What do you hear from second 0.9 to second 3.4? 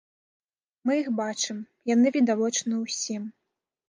іх бачым, яны відавочны ўсім.